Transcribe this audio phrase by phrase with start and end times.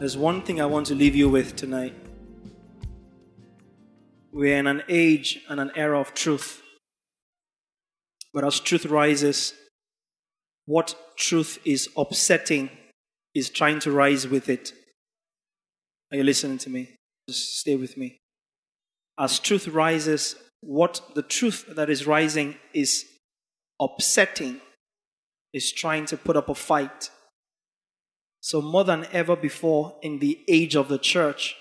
[0.00, 1.94] There's one thing I want to leave you with tonight.
[4.32, 6.62] We're in an age and an era of truth.
[8.32, 9.52] But as truth rises,
[10.64, 12.70] what truth is upsetting
[13.34, 14.72] is trying to rise with it.
[16.10, 16.96] Are you listening to me?
[17.28, 18.16] Just stay with me.
[19.18, 23.04] As truth rises, what the truth that is rising is
[23.78, 24.62] upsetting,
[25.52, 27.10] is trying to put up a fight.
[28.40, 31.56] So, more than ever before in the age of the church,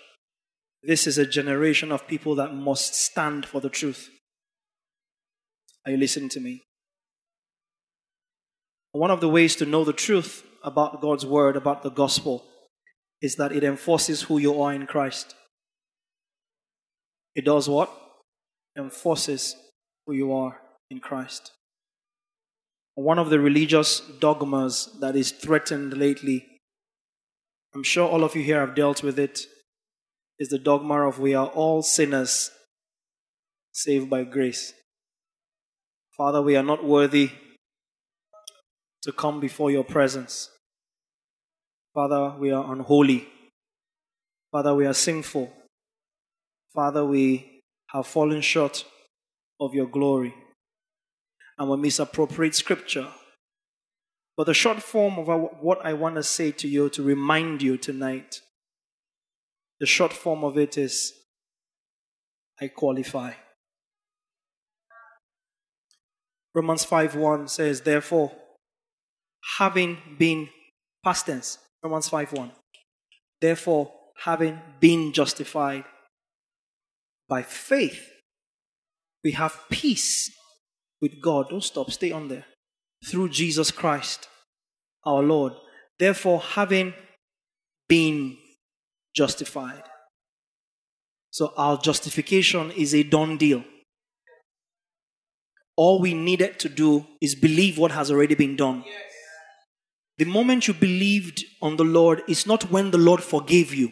[0.81, 4.09] this is a generation of people that must stand for the truth.
[5.85, 6.63] Are you listening to me?
[8.91, 12.45] One of the ways to know the truth about God's word, about the gospel,
[13.21, 15.35] is that it enforces who you are in Christ.
[17.35, 17.91] It does what?
[18.77, 19.55] Enforces
[20.05, 20.59] who you are
[20.89, 21.51] in Christ.
[22.95, 26.45] One of the religious dogmas that is threatened lately,
[27.73, 29.45] I'm sure all of you here have dealt with it,
[30.39, 32.49] is the dogma of we are all sinners
[33.71, 34.73] saved by grace.
[36.17, 37.31] Father, we are not worthy
[39.03, 40.49] to come before your presence.
[41.93, 43.27] Father, we are unholy.
[44.51, 45.51] Father, we are sinful.
[46.73, 48.85] Father, we have fallen short
[49.59, 50.33] of your glory.
[51.57, 53.07] And we misappropriate scripture.
[54.39, 55.27] But the short form of
[55.59, 58.39] what I want to say to you to remind you tonight
[59.81, 61.11] the short form of it is
[62.61, 63.33] I qualify.
[66.55, 68.31] Romans 5 1 says, Therefore,
[69.57, 70.47] having been
[71.03, 72.51] past tense, Romans 5 1.
[73.41, 73.91] Therefore,
[74.23, 75.83] having been justified
[77.27, 78.09] by faith,
[79.21, 80.31] we have peace
[81.01, 81.49] with God.
[81.49, 82.45] Don't stop, stay on there.
[83.05, 84.27] Through Jesus Christ,
[85.05, 85.53] our Lord.
[85.97, 86.93] Therefore, having
[87.87, 88.37] been
[89.15, 89.83] justified.
[91.31, 93.63] So our justification is a done deal.
[95.75, 98.83] All we needed to do is believe what has already been done.
[100.17, 103.91] The moment you believed on the Lord is not when the Lord forgave you.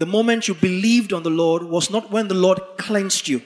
[0.00, 3.42] The moment you believed on the Lord was not when the Lord cleansed you.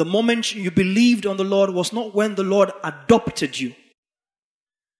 [0.00, 3.74] The moment you believed on the Lord was not when the Lord adopted you.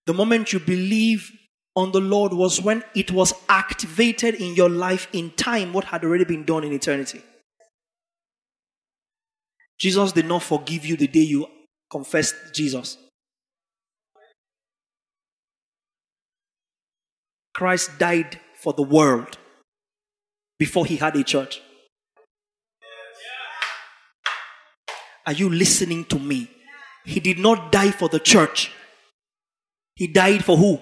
[0.05, 1.33] The moment you believe
[1.75, 6.05] on the Lord was when it was activated in your life in time, what had
[6.05, 7.23] already been done in eternity.
[9.79, 11.47] Jesus did not forgive you the day you
[11.91, 12.99] confessed Jesus.
[17.55, 19.39] Christ died for the world
[20.59, 21.63] before he had a church.
[25.31, 26.51] Are you listening to me?
[27.05, 28.73] He did not die for the church.
[29.95, 30.81] He died for who?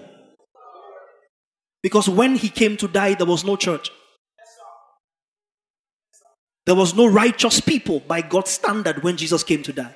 [1.83, 3.91] Because when he came to die, there was no church.
[6.65, 9.95] There was no righteous people by God's standard when Jesus came to die.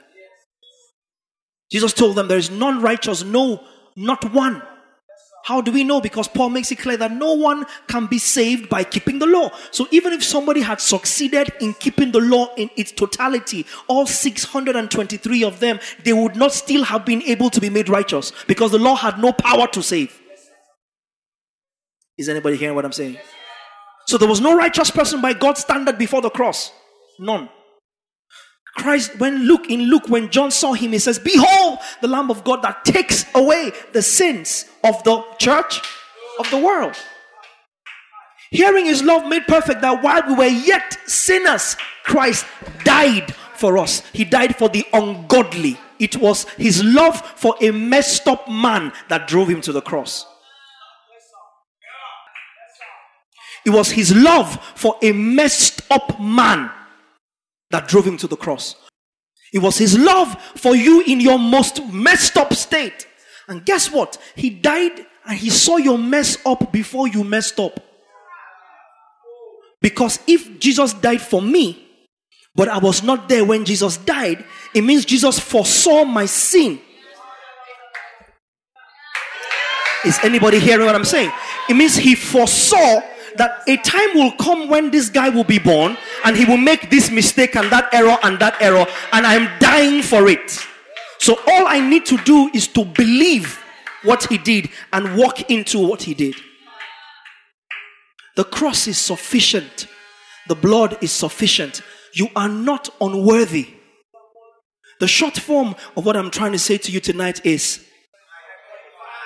[1.71, 3.59] Jesus told them there is none righteous, no,
[3.95, 4.61] not one.
[5.43, 5.99] How do we know?
[5.99, 9.51] Because Paul makes it clear that no one can be saved by keeping the law.
[9.71, 15.43] So even if somebody had succeeded in keeping the law in its totality, all 623
[15.43, 18.79] of them, they would not still have been able to be made righteous because the
[18.79, 20.17] law had no power to save.
[22.17, 23.17] Is anybody hearing what I'm saying?
[24.07, 26.71] So there was no righteous person by God's standard before the cross.
[27.19, 27.49] None.
[28.75, 32.43] Christ, when Luke, in Luke, when John saw him, he says, Behold, the Lamb of
[32.43, 35.81] God that takes away the sins of the church,
[36.39, 36.95] of the world.
[38.49, 42.45] Hearing his love made perfect that while we were yet sinners, Christ
[42.83, 44.01] died for us.
[44.11, 45.79] He died for the ungodly.
[45.99, 50.25] It was his love for a messed up man that drove him to the cross.
[53.65, 56.69] It was his love for a messed up man
[57.73, 58.75] that drove him to the cross.
[59.51, 63.07] It was his love for you in your most messed up state.
[63.47, 64.19] And guess what?
[64.35, 64.91] He died
[65.25, 67.79] and he saw your mess up before you messed up.
[69.81, 71.83] Because if Jesus died for me,
[72.55, 74.45] but I was not there when Jesus died,
[74.75, 76.79] it means Jesus foresaw my sin.
[80.05, 81.31] Is anybody hearing what I'm saying?
[81.67, 83.01] It means he foresaw
[83.37, 86.89] that a time will come when this guy will be born and he will make
[86.89, 90.59] this mistake and that error and that error, and I'm dying for it.
[91.19, 93.59] So all I need to do is to believe
[94.03, 96.35] what he did and walk into what he did.
[98.35, 99.87] The cross is sufficient,
[100.47, 101.81] the blood is sufficient.
[102.13, 103.69] You are not unworthy.
[104.99, 107.83] The short form of what I'm trying to say to you tonight is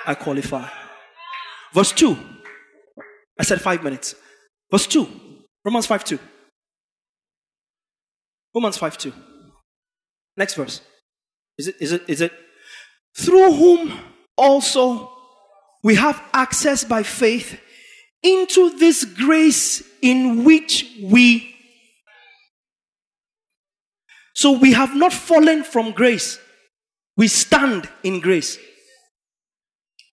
[0.06, 0.68] I qualify.
[1.74, 2.16] Verse 2.
[3.38, 4.14] I said five minutes.
[4.70, 5.08] Verse 2.
[5.64, 6.18] Romans 5 2.
[8.54, 9.12] Romans 5 2.
[10.36, 10.80] Next verse.
[11.58, 12.32] Is it, is it, is it?
[13.16, 13.98] Through whom
[14.36, 15.10] also
[15.82, 17.60] we have access by faith
[18.22, 21.54] into this grace in which we.
[24.34, 26.38] So we have not fallen from grace,
[27.16, 28.58] we stand in grace.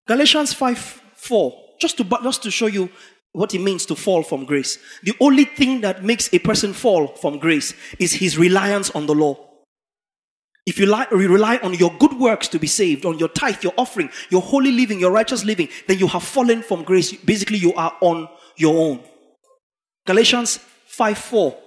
[0.07, 2.89] Galatians 5 4, just to, just to show you
[3.35, 4.79] what it means to fall from grace.
[5.03, 9.13] The only thing that makes a person fall from grace is his reliance on the
[9.13, 9.37] law.
[10.65, 14.09] If you rely on your good works to be saved, on your tithe, your offering,
[14.29, 17.11] your holy living, your righteous living, then you have fallen from grace.
[17.11, 19.01] Basically, you are on your own.
[20.07, 20.57] Galatians
[20.87, 21.57] 5 4.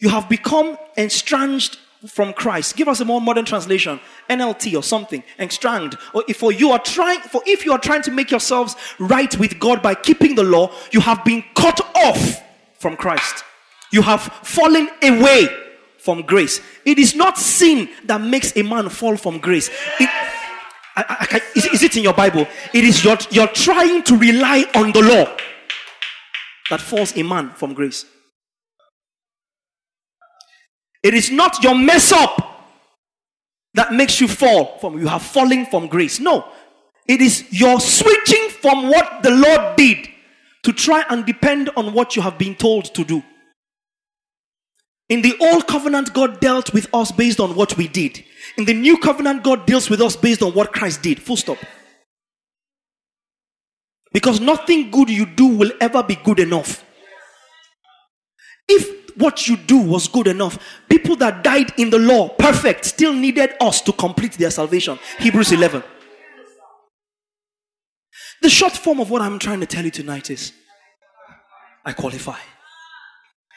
[0.00, 2.76] You have become estranged from Christ.
[2.76, 5.96] Give us a more modern translation, NLT or something, estranged.
[6.12, 9.58] Or if you are trying, for if you are trying to make yourselves right with
[9.58, 12.42] God by keeping the law, you have been cut off
[12.78, 13.44] from Christ.
[13.90, 15.48] You have fallen away
[15.98, 16.60] from grace.
[16.84, 19.68] It is not sin that makes a man fall from grace.
[19.98, 20.10] It,
[20.96, 22.46] I, I, I, is, is it in your Bible?
[22.72, 25.36] It is your, you're trying to rely on the law
[26.70, 28.04] that falls a man from grace.
[31.04, 32.72] It is not your mess up
[33.74, 36.18] that makes you fall from you have fallen from grace.
[36.18, 36.46] No.
[37.06, 40.08] It is your switching from what the Lord did
[40.62, 43.22] to try and depend on what you have been told to do.
[45.10, 48.24] In the old covenant, God dealt with us based on what we did.
[48.56, 51.20] In the new covenant, God deals with us based on what Christ did.
[51.20, 51.58] Full stop.
[54.14, 56.82] Because nothing good you do will ever be good enough.
[58.66, 60.58] If what you do was good enough.
[60.88, 64.98] People that died in the law, perfect, still needed us to complete their salvation.
[65.18, 65.82] Hebrews 11.
[68.42, 70.52] The short form of what I'm trying to tell you tonight is
[71.84, 72.38] I qualify.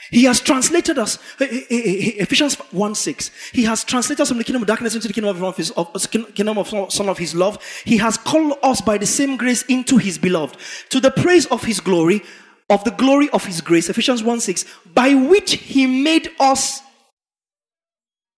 [0.09, 3.31] He has translated us, eh, eh, eh, Ephesians 1 6.
[3.51, 5.89] He has translated us from the kingdom of darkness into the kingdom of his of,
[6.11, 7.59] kingdom of son of his love.
[7.83, 10.57] He has called us by the same grace into his beloved,
[10.89, 12.23] to the praise of his glory,
[12.69, 16.81] of the glory of his grace, Ephesians 1 6, by which he made us.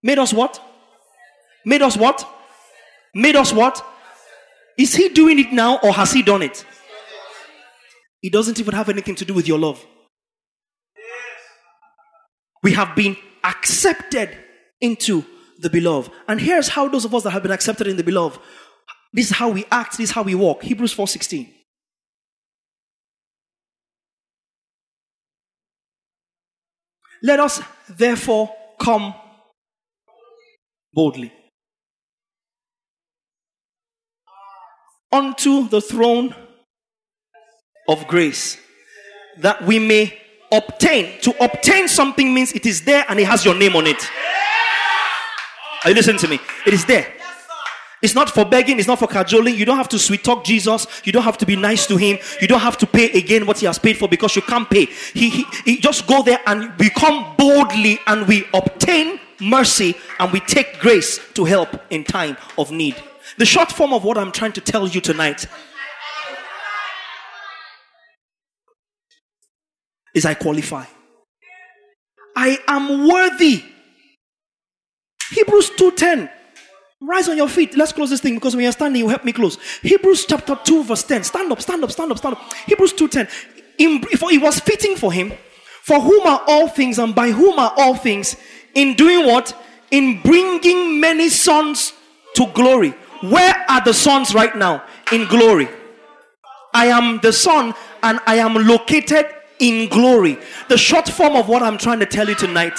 [0.04, 0.62] Made us what?
[1.66, 2.28] Made us what?
[3.14, 3.84] Made us what?
[4.78, 6.64] Is he doing it now or has he done it?
[8.22, 9.86] It doesn't even have anything to do with your love.
[12.62, 14.38] We have been accepted
[14.82, 15.24] into
[15.60, 16.12] the beloved.
[16.28, 18.40] And here's how those of us that have been accepted in the beloved,
[19.14, 20.64] this is how we act, this is how we walk.
[20.64, 21.48] Hebrews 4:16.
[27.22, 29.14] Let us therefore come
[30.94, 31.34] boldly
[35.12, 36.36] unto the throne
[37.88, 38.58] of grace
[39.38, 40.18] that we may
[40.52, 41.20] obtain.
[41.22, 44.10] To obtain something means it is there and it has your name on it.
[45.84, 46.40] Are you listening to me?
[46.66, 47.08] It is there.
[48.02, 49.56] It's not for begging, it's not for cajoling.
[49.56, 50.88] You don't have to sweet talk Jesus.
[51.04, 52.18] You don't have to be nice to him.
[52.40, 54.86] You don't have to pay again what he has paid for because you can't pay.
[54.86, 60.32] He, he, he just go there and we come boldly and we obtain mercy and
[60.32, 62.96] we take grace to help in time of need.
[63.38, 65.46] The short form of what I'm trying to tell you tonight
[70.14, 70.86] is I qualify.
[72.36, 73.64] I am worthy.
[75.32, 76.30] Hebrews 2:10
[77.02, 77.78] Rise on your feet.
[77.78, 79.58] Let's close this thing because when you're standing, you help me close.
[79.82, 81.24] Hebrews chapter 2, verse 10.
[81.24, 82.54] Stand up, stand up, stand up, stand up.
[82.66, 83.28] Hebrews 2 10.
[83.78, 85.32] In, for it was fitting for him,
[85.82, 88.36] for whom are all things and by whom are all things,
[88.76, 89.56] in doing what?
[89.92, 91.94] In bringing many sons
[92.36, 92.90] to glory.
[93.22, 94.84] Where are the sons right now?
[95.14, 95.70] In glory.
[96.74, 99.26] I am the son and I am located
[99.60, 100.38] in glory.
[100.68, 102.78] The short form of what I'm trying to tell you tonight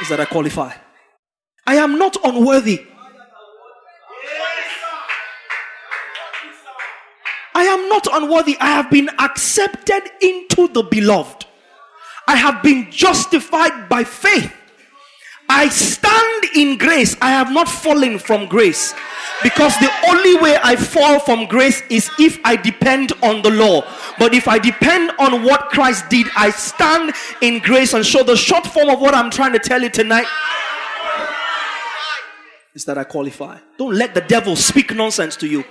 [0.00, 0.81] is that I qualify.
[1.66, 2.86] I am not unworthy.
[7.54, 8.56] I am not unworthy.
[8.58, 11.46] I have been accepted into the beloved.
[12.26, 14.52] I have been justified by faith.
[15.48, 17.16] I stand in grace.
[17.20, 18.94] I have not fallen from grace.
[19.42, 23.82] Because the only way I fall from grace is if I depend on the law.
[24.18, 27.92] But if I depend on what Christ did, I stand in grace.
[27.92, 30.26] And so, the short form of what I'm trying to tell you tonight
[32.74, 33.58] is that I qualify.
[33.78, 35.64] Don't let the devil speak nonsense to you.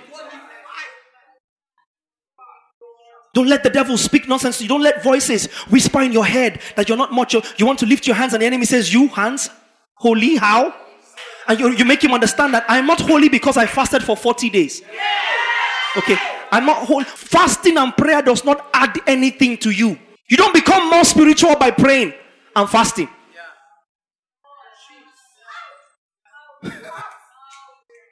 [3.34, 4.58] Don't let the devil speak nonsense.
[4.58, 7.34] To you don't let voices whisper in your head that you're not much.
[7.34, 9.48] You want to lift your hands, and the enemy says, You hands,
[9.94, 10.74] holy, how?
[11.48, 14.50] And you, you make him understand that I'm not holy because I fasted for 40
[14.50, 14.82] days.
[15.96, 16.16] Okay,
[16.50, 17.04] I'm not holy.
[17.04, 19.98] Fasting and prayer does not add anything to you.
[20.28, 22.12] You don't become more spiritual by praying
[22.54, 23.08] and fasting.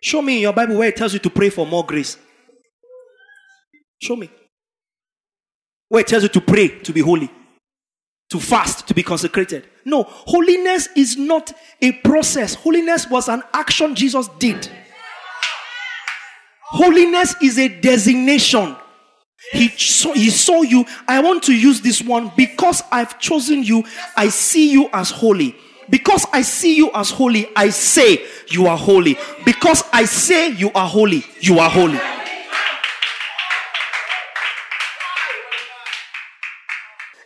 [0.02, 2.16] Show me in your Bible where it tells you to pray for more grace.
[4.00, 4.30] Show me.
[5.88, 7.30] Where it tells you to pray to be holy,
[8.30, 9.66] to fast, to be consecrated.
[9.84, 11.52] No, holiness is not
[11.82, 12.54] a process.
[12.54, 14.70] Holiness was an action Jesus did.
[16.62, 18.76] Holiness is a designation.
[19.52, 20.84] He he saw you.
[21.08, 23.84] I want to use this one because I've chosen you.
[24.16, 25.56] I see you as holy.
[25.90, 29.18] Because I see you as holy, I say you are holy.
[29.44, 31.98] Because I say you are holy, you are holy.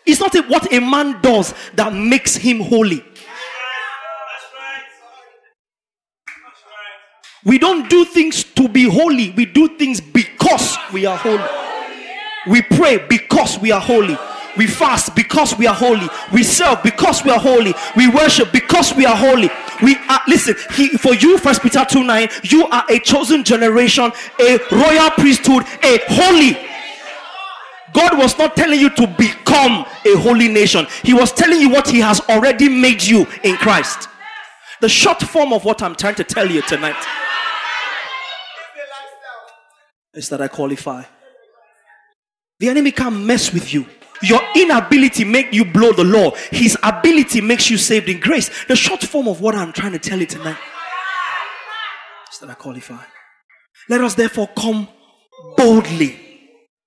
[0.06, 3.04] It's not what a man does that makes him holy.
[7.44, 11.44] We don't do things to be holy, we do things because we are holy.
[12.47, 14.16] We pray because we are holy.
[14.57, 16.09] We fast because we are holy.
[16.33, 17.75] We serve because we are holy.
[17.97, 19.51] We worship because we are holy.
[19.83, 24.13] We are listen, he, for you, first Peter 2 9, you are a chosen generation,
[24.41, 26.57] a royal priesthood, a holy
[27.95, 31.89] God was not telling you to become a holy nation, He was telling you what
[31.89, 34.09] He has already made you in Christ.
[34.81, 36.97] The short form of what I'm trying to tell you tonight
[40.13, 41.05] is that I qualify.
[42.59, 43.87] The enemy can't mess with you.
[44.23, 46.30] Your inability make you blow the law.
[46.50, 48.64] His ability makes you saved in grace.
[48.66, 50.59] The short form of what I'm trying to tell you tonight
[52.33, 53.02] is that I qualify.
[53.88, 54.88] Let us therefore come
[55.56, 56.25] boldly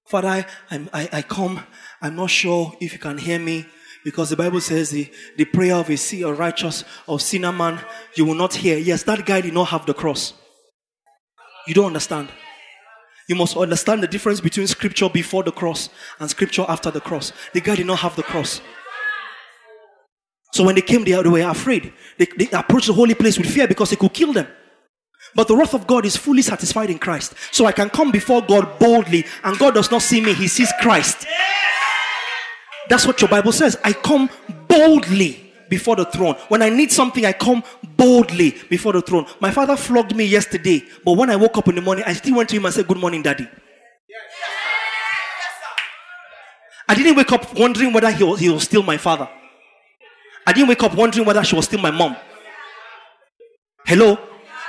[0.07, 1.61] Father, I, I, I come.
[2.01, 3.65] I'm not sure if you can hear me
[4.05, 7.81] because the Bible says the, the prayer of a sea righteous or sinner man
[8.15, 8.77] you will not hear.
[8.77, 10.33] Yes, that guy did not have the cross.
[11.67, 12.29] You don't understand.
[13.27, 17.33] You must understand the difference between scripture before the cross and scripture after the cross.
[17.53, 18.61] The guy did not have the cross.
[20.53, 21.93] So when they came there, they were afraid.
[22.17, 24.47] They, they approached the holy place with fear because they could kill them.
[25.35, 27.33] But the wrath of God is fully satisfied in Christ.
[27.51, 30.71] So I can come before God boldly, and God does not see me, He sees
[30.79, 31.27] Christ.
[32.89, 33.77] That's what your Bible says.
[33.83, 34.29] I come
[34.69, 36.35] boldly before the throne.
[36.47, 37.63] When I need something, I come
[37.95, 39.25] boldly before the throne.
[39.39, 42.35] My father flogged me yesterday, but when I woke up in the morning, I still
[42.37, 43.47] went to him and said, Good morning, daddy.
[46.89, 49.27] I didn't wake up wondering whether he was, he was still my father.
[50.45, 52.15] I didn't wake up wondering whether she was still my mom.
[53.85, 54.17] Hello?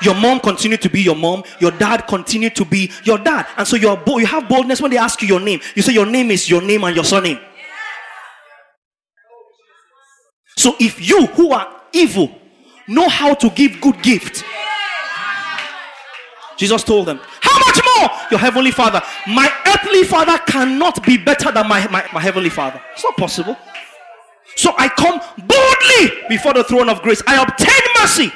[0.03, 1.43] Your mom continued to be your mom.
[1.61, 3.47] Your dad continued to be your dad.
[3.57, 5.61] And so you're bo- you have boldness when they ask you your name.
[5.75, 7.39] You say your name is your name and your surname.
[10.59, 12.37] So if you who are evil
[12.89, 14.43] know how to give good gift,
[16.57, 19.01] Jesus told them, How much more your heavenly father?
[19.29, 22.83] My earthly father cannot be better than my, my, my heavenly father.
[22.93, 23.57] It's not possible.
[24.57, 27.23] So I come boldly before the throne of grace.
[27.29, 28.33] I obtain mercy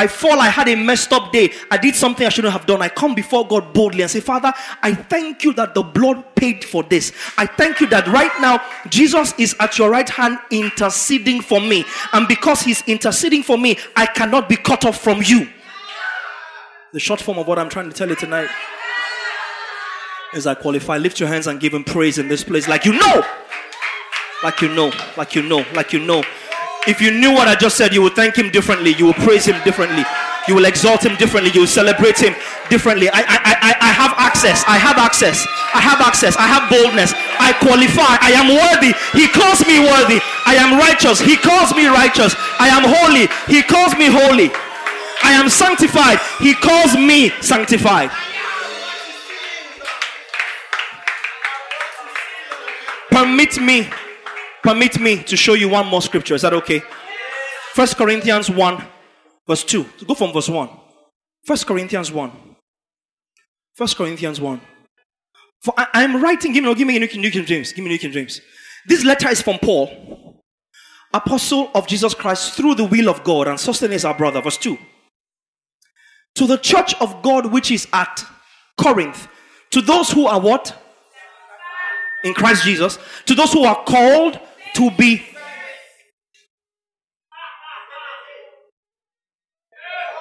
[0.00, 2.80] I fall, I had a messed up day, I did something I shouldn't have done.
[2.80, 4.50] I come before God boldly and say, Father,
[4.82, 7.12] I thank you that the blood paid for this.
[7.36, 11.84] I thank you that right now Jesus is at your right hand interceding for me.
[12.14, 15.46] And because he's interceding for me, I cannot be cut off from you.
[16.94, 18.48] The short form of what I'm trying to tell you tonight
[20.32, 20.96] is I qualify.
[20.96, 23.22] Lift your hands and give him praise in this place like you know.
[24.42, 26.24] Like you know, like you know, like you know.
[26.86, 28.94] If you knew what I just said, you would thank him differently.
[28.96, 30.04] You will praise him differently.
[30.48, 31.52] You will exalt him differently.
[31.52, 32.34] You will celebrate him
[32.70, 33.10] differently.
[33.10, 34.64] I, I, I, I have access.
[34.66, 35.46] I have access.
[35.74, 36.36] I have access.
[36.36, 37.12] I have boldness.
[37.38, 38.16] I qualify.
[38.24, 38.96] I am worthy.
[39.12, 40.24] He calls me worthy.
[40.48, 41.20] I am righteous.
[41.20, 42.34] He calls me righteous.
[42.58, 43.28] I am holy.
[43.52, 44.48] He calls me holy.
[45.22, 46.18] I am sanctified.
[46.40, 48.10] He calls me sanctified.
[53.10, 53.90] Permit me
[54.62, 56.34] Permit me to show you one more scripture.
[56.34, 56.82] Is that okay?
[57.74, 58.84] First Corinthians 1,
[59.46, 59.86] verse 2.
[60.06, 60.68] go from verse 1.
[61.46, 62.32] First Corinthians 1.
[63.74, 64.60] First Corinthians 1.
[65.62, 67.72] For I, am writing, give me, give me New King James.
[67.72, 68.40] Give me New King James.
[68.86, 70.40] This letter is from Paul.
[71.12, 74.40] apostle of Jesus Christ through the will of God, and Sosthenes our brother.
[74.40, 74.78] Verse 2.
[76.36, 78.24] To the church of God which is at
[78.76, 79.28] Corinth,
[79.70, 80.76] to those who are what?
[82.24, 84.38] In Christ Jesus, to those who are called
[84.74, 85.22] to be.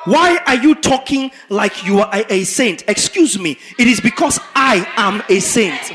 [0.05, 2.83] Why are you talking like you are a saint?
[2.87, 3.57] Excuse me.
[3.77, 5.91] It is because I am a saint.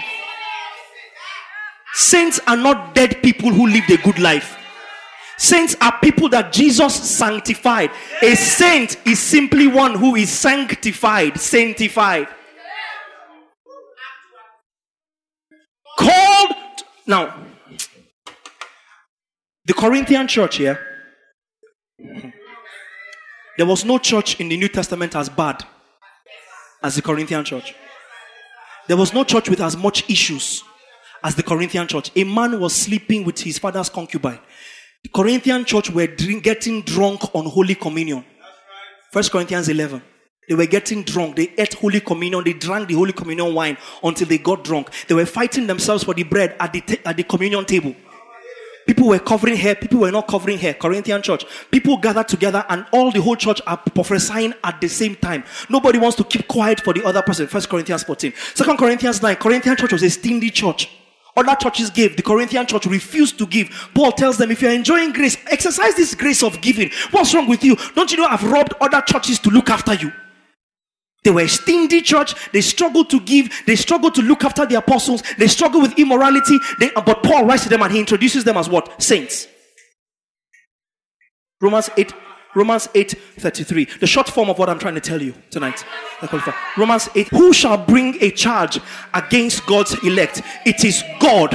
[1.95, 4.59] Saints are not dead people who lived a good life.
[5.37, 7.91] Saints are people that Jesus sanctified.
[8.23, 12.29] A saint is simply one who is sanctified, sanctified.
[15.99, 16.55] Called
[17.07, 17.35] now,
[19.67, 20.79] the Corinthian church here,
[23.57, 25.65] there was no church in the New Testament as bad
[26.83, 27.75] as the Corinthian church.
[28.87, 30.63] There was no church with as much issues
[31.23, 32.11] as the Corinthian church.
[32.15, 34.39] A man was sleeping with his father's concubine.
[35.03, 38.25] The Corinthian church were drink, getting drunk on Holy Communion.
[39.13, 40.03] First Corinthians 11.
[40.49, 41.37] They were getting drunk.
[41.37, 42.45] They ate Holy Communion.
[42.45, 44.91] They drank the Holy Communion wine until they got drunk.
[45.09, 47.95] They were fighting themselves for the bread at the, at the communion table.
[48.87, 49.75] People were covering hair.
[49.75, 50.75] People were not covering hair.
[50.75, 51.45] Corinthian church.
[51.71, 55.45] People gathered together and all the whole church are prophesying at the same time.
[55.69, 57.47] Nobody wants to keep quiet for the other person.
[57.47, 58.33] First Corinthians 14.
[58.55, 59.37] Second Corinthians 9.
[59.37, 60.91] Corinthian church was a stingy church.
[61.37, 62.17] Other churches gave.
[62.17, 63.91] The Corinthian church refused to give.
[63.95, 66.91] Paul tells them, if you're enjoying grace, exercise this grace of giving.
[67.11, 67.77] What's wrong with you?
[67.95, 70.13] Don't you know I've robbed other churches to look after you?
[71.25, 72.35] They were a stingy church.
[72.53, 73.51] They struggled to give.
[73.67, 75.23] They struggled to look after the apostles.
[75.39, 76.59] They struggled with immorality.
[76.79, 79.03] They, uh, but Paul writes to them and he introduces them as what?
[79.03, 79.49] Saints.
[81.61, 82.13] Romans 8,
[82.55, 83.87] Romans 8 33.
[84.01, 85.83] The short form of what I'm trying to tell you tonight.
[86.77, 87.29] Romans 8.
[87.29, 88.79] Who shall bring a charge
[89.15, 90.43] against God's elect?
[90.67, 91.53] It is God.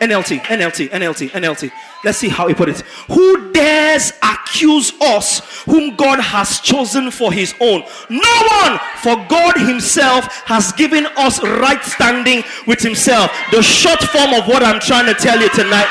[0.00, 1.70] NLT, NLT, NLT, NLT.
[2.04, 2.80] Let's see how he put it.
[3.10, 7.82] Who dares accuse us whom God has chosen for his own?
[8.08, 13.32] No one, for God himself has given us right standing with himself.
[13.50, 15.88] The short form of what I'm trying to tell you tonight.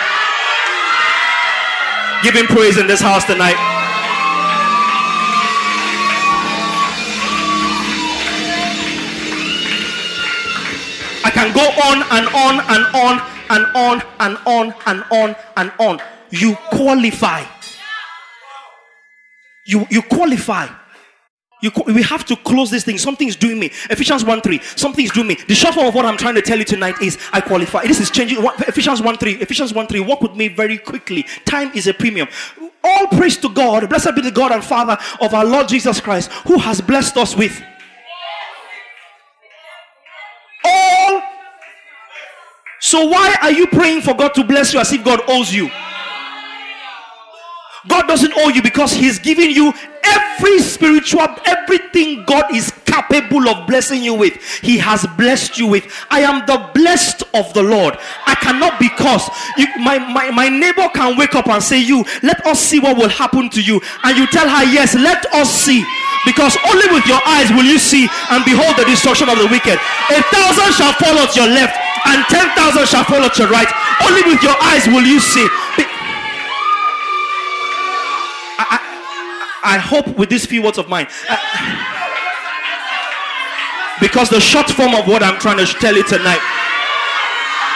[2.24, 3.58] Give him praise in this house tonight.
[11.26, 15.72] I can go on and on and on and on and on and on and
[15.80, 16.00] on.
[16.30, 17.46] You qualify.
[19.66, 20.68] You, you qualify.
[21.62, 22.98] You, we have to close this thing.
[23.00, 23.68] Something is doing me.
[23.90, 24.60] Ephesians 1 3.
[24.76, 25.38] Something is doing me.
[25.48, 27.88] The short form of what I'm trying to tell you tonight is I qualify.
[27.88, 28.38] This is changing.
[28.68, 29.34] Ephesians 1 3.
[29.42, 30.00] Ephesians 1 3.
[30.02, 31.24] Walk with me very quickly.
[31.46, 32.28] Time is a premium.
[32.84, 33.90] All praise to God.
[33.90, 37.36] Blessed be the God and Father of our Lord Jesus Christ, who has blessed us
[37.36, 37.60] with
[42.88, 45.70] So, why are you praying for God to bless you as if God owes you?
[47.86, 49.74] God doesn't owe you because He's giving you
[50.06, 54.42] every spiritual, everything God is capable of blessing you with.
[54.62, 55.94] He has blessed you with.
[56.10, 57.98] I am the blessed of the Lord.
[58.26, 62.46] I cannot because you, my, my, my neighbor can wake up and say, You, let
[62.48, 63.82] us see what will happen to you.
[64.06, 65.84] And you tell her, Yes, let us see.
[66.28, 69.80] Because only with your eyes will you see and behold the destruction of the wicked.
[70.12, 71.80] A thousand shall fall at your left,
[72.12, 73.72] and ten thousand shall fall at your right.
[74.04, 75.48] Only with your eyes will you see.
[79.68, 81.08] I hope with these few words of mine.
[81.28, 81.36] Uh,
[84.00, 86.40] because the short form of what I'm trying to tell you tonight.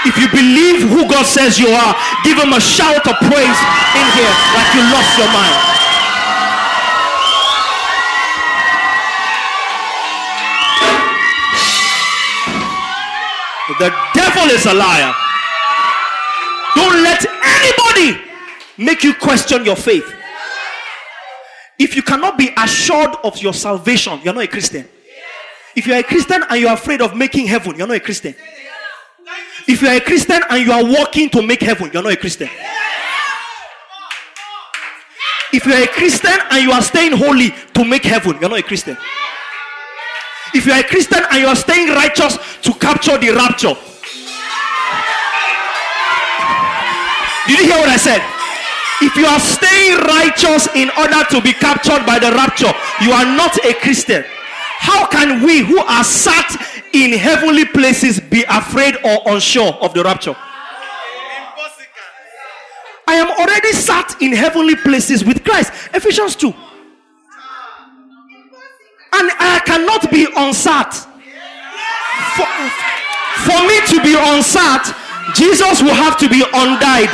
[0.08, 3.60] If you believe who God says you are, give him a shout of praise
[3.98, 5.71] in here like you lost your mind.
[13.82, 15.12] The devil is a liar.
[16.76, 18.22] Don't let anybody
[18.78, 20.06] make you question your faith.
[21.80, 24.88] If you cannot be assured of your salvation, you're not a Christian.
[25.76, 28.36] If you're a Christian and you're afraid of making heaven, you're not a Christian.
[29.67, 32.50] If you're a Christian and you are working to make heaven, you're not a Christian.
[35.52, 38.63] If you're a Christian and you are staying holy to make heaven, you're not a
[38.63, 38.96] Christian.
[40.54, 43.76] If you're a Christian and you are staying righteous to capture the rapture,
[47.48, 48.22] did you hear what I said?
[49.02, 53.26] If you are staying righteous in order to be captured by the rapture, you are
[53.26, 54.24] not a Christian.
[54.78, 56.56] How can we who are sat
[56.94, 60.36] in heavenly places be afraid or unsure of the rapture?
[63.08, 65.72] I am already sat in heavenly places with Christ.
[65.94, 66.54] Ephesians 2.
[69.22, 70.98] And I cannot be unsat.
[72.34, 72.50] For,
[73.46, 74.90] for me to be unsat,
[75.38, 77.14] Jesus will have to be undied.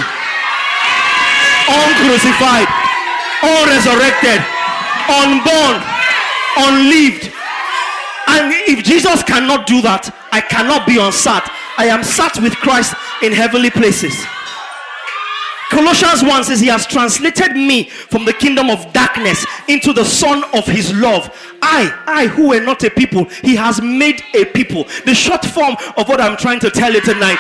[1.68, 2.70] uncrucified,
[3.44, 4.40] unresurrected,
[5.20, 5.84] unborn,
[6.64, 7.28] unlived.
[8.32, 11.44] And if Jesus cannot do that, I cannot be unsat.
[11.78, 14.16] I am sat with Christ in heavenly places.
[15.78, 20.44] Colossians 1 says, He has translated me from the kingdom of darkness into the son
[20.52, 21.30] of His love.
[21.62, 24.86] I, I who were not a people, He has made a people.
[25.06, 27.38] The short form of what I'm trying to tell you tonight.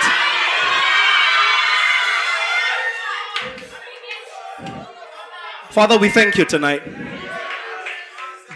[5.71, 6.83] Father, we thank you tonight.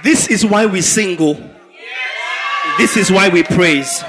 [0.04, 1.42] This is why we single.
[2.78, 4.04] This is why we praise.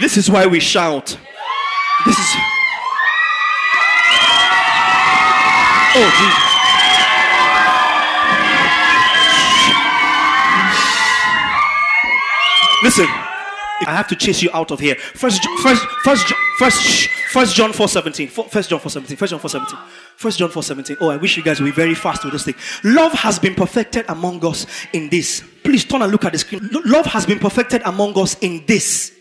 [0.00, 1.18] This is why we shout.
[2.06, 2.59] This is.
[5.92, 6.50] Oh, Jesus.
[12.82, 13.06] Listen,
[13.86, 14.94] I have to chase you out of here.
[14.94, 18.28] First, first, first, first, first John 4 17.
[18.28, 19.16] First John 4 17.
[19.16, 19.78] First John 4 17.
[20.16, 20.96] First John 4 17.
[21.00, 22.54] Oh, I wish you guys would be very fast with this thing.
[22.84, 25.42] Love has been perfected among us in this.
[25.62, 26.70] Please turn and look at the screen.
[26.84, 29.12] Love has been perfected among us in this.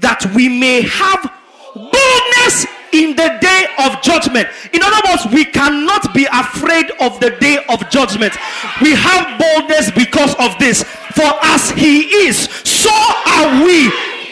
[0.00, 1.32] That we may have
[1.74, 4.48] boldness in the day of judgment.
[4.72, 8.34] In other words, we cannot be afraid of the day of judgment.
[8.80, 10.82] We have boldness because of this.
[11.14, 13.86] For as he is, so are we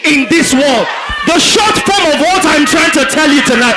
[0.05, 0.87] in this world.
[1.25, 3.75] The short form of what I'm trying to tell you tonight.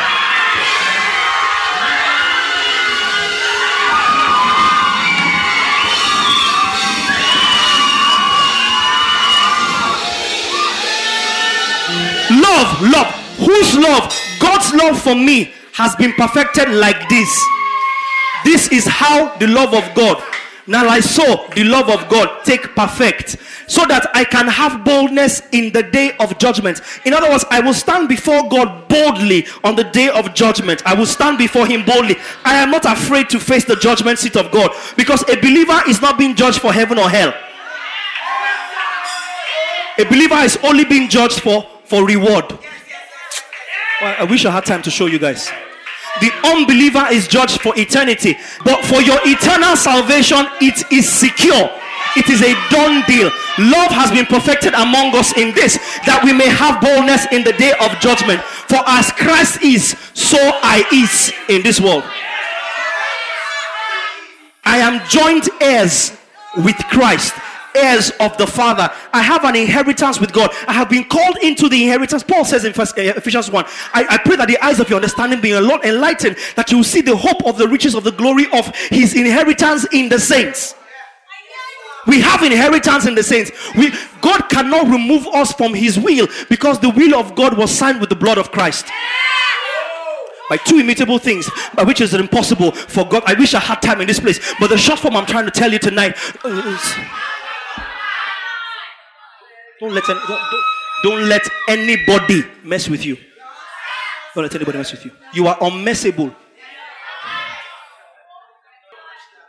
[12.31, 13.15] Love, love.
[13.39, 14.18] Whose love?
[14.73, 17.47] Love for me has been perfected like this.
[18.45, 20.23] This is how the love of God.
[20.69, 25.41] Now I saw the love of God take perfect so that I can have boldness
[25.53, 26.83] in the day of judgment.
[27.07, 30.83] In other words, I will stand before God boldly on the day of judgment.
[30.85, 32.17] I will stand before Him boldly.
[32.45, 36.03] I am not afraid to face the judgment seat of God because a believer is
[36.03, 37.33] not being judged for heaven or hell.
[39.99, 42.45] A believer is only being judged for, for reward.
[44.01, 45.51] Well, I wish I had time to show you guys.
[46.21, 51.69] The unbeliever is judged for eternity, but for your eternal salvation, it is secure.
[52.17, 53.31] It is a done deal.
[53.59, 57.53] Love has been perfected among us in this, that we may have boldness in the
[57.55, 58.41] day of judgment.
[58.71, 62.05] For as Christ is, so I is in this world.
[64.65, 66.17] I am joint heirs
[66.57, 67.35] with Christ
[67.79, 68.91] heirs of the Father.
[69.13, 70.51] I have an inheritance with God.
[70.67, 72.23] I have been called into the inheritance.
[72.23, 73.65] Paul says in First uh, Ephesians 1
[73.95, 76.79] I, I pray that the eyes of your understanding be a lot enlightened, that you
[76.79, 80.19] will see the hope of the riches of the glory of his inheritance in the
[80.19, 80.75] saints.
[82.07, 83.51] We have inheritance in the saints.
[83.77, 88.01] We, God cannot remove us from his will because the will of God was signed
[88.01, 88.87] with the blood of Christ
[90.49, 93.23] by two immutable things by which is impossible for God.
[93.27, 95.51] I wish I had time in this place, but the short form I'm trying to
[95.51, 96.95] tell you tonight is
[99.81, 100.65] don't let, any, don't, don't,
[101.03, 103.17] don't let anybody mess with you.
[104.35, 105.13] Don't let anybody mess with you.
[105.33, 106.35] You are unmessable.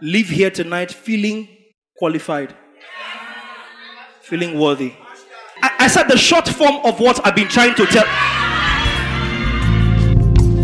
[0.02, 1.48] Leave here tonight feeling
[1.98, 2.56] qualified,
[4.22, 4.94] feeling worthy.
[5.62, 8.06] I, I said the short form of what I've been trying to tell.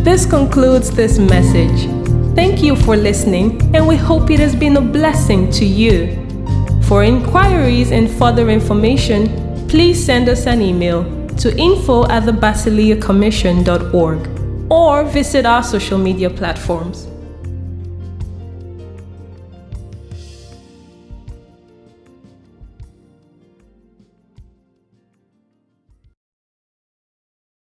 [0.04, 1.90] This concludes this message.
[2.36, 6.22] Thank you for listening, and we hope it has been a blessing to you.
[6.84, 9.45] For inquiries and further information,
[9.76, 11.04] please send us an email
[11.36, 12.32] to info at the
[14.70, 17.10] or visit our social media platforms.